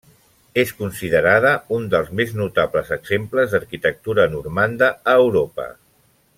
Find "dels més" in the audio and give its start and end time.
1.91-2.33